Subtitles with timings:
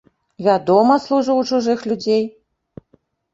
[0.45, 2.23] Вядома, служу ў чужых людзей.